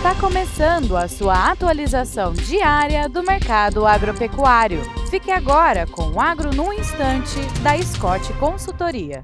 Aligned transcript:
Está 0.00 0.14
começando 0.14 0.96
a 0.96 1.06
sua 1.06 1.50
atualização 1.50 2.32
diária 2.32 3.06
do 3.06 3.22
mercado 3.22 3.86
agropecuário. 3.86 4.80
Fique 5.10 5.30
agora 5.30 5.86
com 5.86 6.12
o 6.12 6.18
Agro 6.18 6.56
no 6.56 6.72
Instante, 6.72 7.38
da 7.62 7.76
Scott 7.82 8.32
Consultoria. 8.38 9.22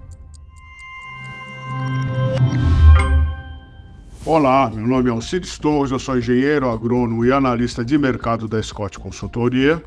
Olá, 4.23 4.69
meu 4.69 4.87
nome 4.87 5.09
é 5.09 5.13
Alcides 5.13 5.59
Torres, 5.59 5.93
eu 5.93 5.99
sou 5.99 6.19
engenheiro 6.19 6.69
agrônomo 6.69 7.25
e 7.25 7.33
analista 7.33 7.83
de 7.83 7.97
mercado 7.97 8.47
da 8.47 8.63
Scott 8.63 8.99
Consultoria 8.99 9.83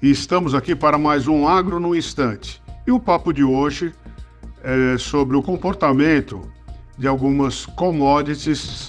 e 0.00 0.08
estamos 0.08 0.54
aqui 0.54 0.76
para 0.76 0.96
mais 0.96 1.26
um 1.26 1.48
Agro 1.48 1.80
no 1.80 1.96
Instante. 1.96 2.62
E 2.86 2.92
o 2.92 3.00
papo 3.00 3.32
de 3.32 3.42
hoje 3.42 3.92
é 4.62 4.96
sobre 4.98 5.36
o 5.36 5.42
comportamento 5.42 6.48
de 6.96 7.08
algumas 7.08 7.66
commodities 7.66 8.81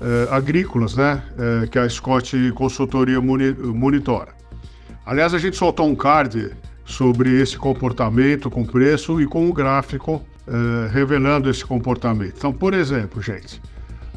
eh, 0.00 0.28
agrícolas, 0.30 0.94
né, 0.94 1.20
eh, 1.36 1.66
que 1.66 1.76
a 1.78 1.88
Scott 1.88 2.52
Consultoria 2.52 3.20
monitora. 3.20 4.32
Aliás, 5.04 5.34
a 5.34 5.38
gente 5.38 5.56
soltou 5.56 5.88
um 5.88 5.96
card 5.96 6.52
sobre 6.84 7.40
esse 7.40 7.58
comportamento 7.58 8.48
com 8.48 8.64
preço 8.64 9.20
e 9.20 9.26
com 9.26 9.46
um 9.46 9.52
gráfico 9.52 10.24
eh, 10.46 10.88
revelando 10.92 11.50
esse 11.50 11.64
comportamento. 11.64 12.34
Então, 12.36 12.52
por 12.52 12.74
exemplo, 12.74 13.20
gente, 13.20 13.60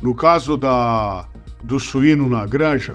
no 0.02 0.14
caso 0.14 0.56
da, 0.56 1.26
do 1.64 1.80
suíno 1.80 2.30
na 2.30 2.46
granja, 2.46 2.94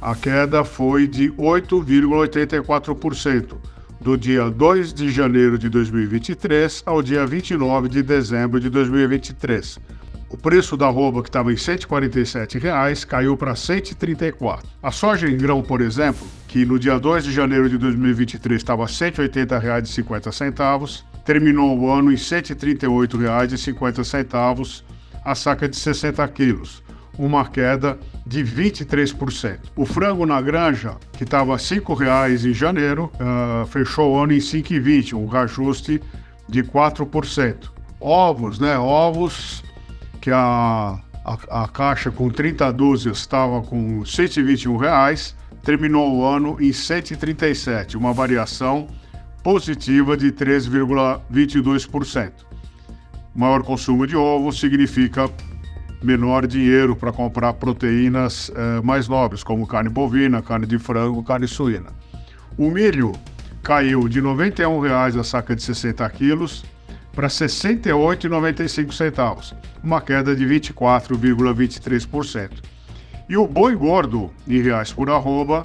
a 0.00 0.14
queda 0.14 0.62
foi 0.64 1.08
de 1.08 1.32
8,84% 1.32 3.56
do 4.00 4.16
dia 4.16 4.48
2 4.48 4.94
de 4.94 5.10
janeiro 5.10 5.58
de 5.58 5.68
2023 5.68 6.84
ao 6.86 7.02
dia 7.02 7.26
29 7.26 7.88
de 7.88 8.04
dezembro 8.04 8.60
de 8.60 8.70
2023 8.70 9.97
o 10.30 10.36
preço 10.36 10.76
da 10.76 10.86
arroba, 10.86 11.22
que 11.22 11.28
estava 11.28 11.52
em 11.52 11.56
147 11.56 12.58
reais, 12.58 13.04
caiu 13.04 13.36
para 13.36 13.50
R$ 13.52 13.56
134. 13.56 14.68
A 14.82 14.90
soja 14.90 15.28
em 15.28 15.38
grão, 15.38 15.62
por 15.62 15.80
exemplo, 15.80 16.26
que 16.46 16.66
no 16.66 16.78
dia 16.78 16.98
2 16.98 17.24
de 17.24 17.32
janeiro 17.32 17.68
de 17.68 17.76
2023 17.78 18.60
estava 18.60 18.84
R$ 18.84 18.92
180,50, 18.92 21.04
terminou 21.24 21.78
o 21.78 21.90
ano 21.90 22.12
em 22.12 22.16
R$ 22.16 22.20
138,50 22.20 24.82
a 25.24 25.34
saca 25.34 25.68
de 25.68 25.76
60 25.76 26.28
quilos, 26.28 26.82
uma 27.18 27.44
queda 27.46 27.98
de 28.26 28.44
23%. 28.44 29.58
O 29.74 29.84
frango 29.84 30.24
na 30.26 30.40
granja, 30.40 30.96
que 31.12 31.24
estava 31.24 31.52
R$ 31.52 31.58
5,00 31.58 32.50
em 32.50 32.54
janeiro, 32.54 33.12
uh, 33.14 33.66
fechou 33.66 34.14
o 34.14 34.18
ano 34.18 34.32
em 34.32 34.36
R$ 34.36 34.42
5,20, 34.42 35.14
um 35.14 35.26
reajuste 35.26 36.00
de 36.48 36.62
4%. 36.62 37.70
Ovos, 38.00 38.58
né? 38.58 38.78
Ovos 38.78 39.62
que 40.28 40.32
a, 40.32 40.98
a, 41.24 41.64
a 41.64 41.68
caixa 41.68 42.10
com 42.10 42.28
30 42.28 42.70
dúzias 42.70 43.16
estava 43.16 43.62
com 43.62 44.04
121 44.04 44.76
reais, 44.76 45.34
terminou 45.62 46.18
o 46.18 46.26
ano 46.26 46.58
em 46.60 46.70
137, 46.70 47.96
uma 47.96 48.12
variação 48.12 48.88
positiva 49.42 50.18
de 50.18 50.30
3,22%. 50.30 52.32
Maior 53.34 53.62
consumo 53.62 54.06
de 54.06 54.16
ovo 54.16 54.52
significa 54.52 55.30
menor 56.02 56.46
dinheiro 56.46 56.94
para 56.94 57.10
comprar 57.10 57.54
proteínas 57.54 58.52
eh, 58.54 58.82
mais 58.84 59.08
nobres, 59.08 59.42
como 59.42 59.66
carne 59.66 59.88
bovina, 59.88 60.42
carne 60.42 60.66
de 60.66 60.78
frango, 60.78 61.24
carne 61.24 61.48
suína. 61.48 61.88
O 62.58 62.70
milho 62.70 63.12
caiu 63.62 64.06
de 64.06 64.20
R$ 64.20 64.26
91,00 64.26 65.18
a 65.18 65.24
saca 65.24 65.56
de 65.56 65.62
60 65.62 66.06
quilos 66.10 66.66
para 67.18 67.26
R$ 67.26 67.34
68,95, 67.34 69.56
uma 69.82 70.00
queda 70.00 70.36
de 70.36 70.46
24,23%. 70.46 72.62
E 73.28 73.36
o 73.36 73.44
boi 73.44 73.74
gordo, 73.74 74.30
em 74.46 74.62
reais 74.62 74.92
por 74.92 75.10
arroba, 75.10 75.64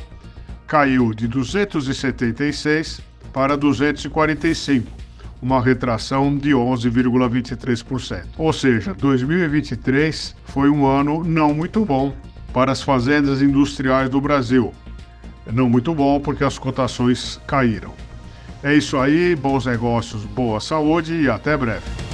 caiu 0.66 1.14
de 1.14 1.28
276 1.28 3.02
para 3.32 3.56
245, 3.56 4.92
uma 5.44 5.62
retração 5.62 6.36
de 6.36 6.54
11,23%. 6.54 8.24
Ou 8.36 8.52
seja, 8.52 8.96
2023 8.96 10.36
foi 10.46 10.72
um 10.72 10.88
ano 10.88 11.24
não 11.24 11.54
muito 11.54 11.86
bom 11.86 12.16
para 12.52 12.72
as 12.72 12.82
fazendas 12.82 13.44
industriais 13.44 14.10
do 14.10 14.20
Brasil. 14.20 14.74
Não 15.46 15.70
muito 15.70 15.94
bom 15.94 16.20
porque 16.20 16.44
as 16.44 16.58
cotações 16.58 17.40
caíram. 17.46 17.94
É 18.64 18.74
isso 18.74 18.98
aí, 18.98 19.36
bons 19.36 19.66
negócios, 19.66 20.24
boa 20.24 20.62
saúde 20.62 21.14
e 21.22 21.30
até 21.30 21.58
breve. 21.58 22.13